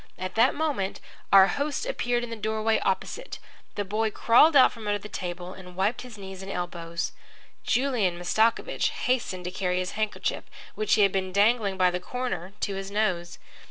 At 0.17 0.33
that 0.33 0.55
moment 0.55 0.99
our 1.31 1.45
host 1.45 1.85
appeared 1.85 2.23
in 2.23 2.31
the 2.31 2.35
doorway 2.35 2.79
opposite. 2.79 3.37
The 3.75 3.85
boy 3.85 4.09
crawled 4.09 4.55
out 4.55 4.71
from 4.71 4.87
under 4.87 4.97
the 4.97 5.07
table 5.07 5.53
and 5.53 5.75
wiped 5.75 6.01
his 6.01 6.17
knees 6.17 6.41
and 6.41 6.51
elbows. 6.51 7.11
Julian 7.63 8.17
Mastakovich 8.17 8.89
hastened 8.89 9.43
to 9.45 9.51
carry 9.51 9.77
his 9.77 9.91
handkerchief, 9.91 10.45
which 10.73 10.95
he 10.95 11.03
had 11.03 11.11
been 11.11 11.31
dangling 11.31 11.77
by 11.77 11.91
the 11.91 11.99
corner, 11.99 12.53
to 12.61 12.73
his 12.73 12.89
nose. 12.89 13.37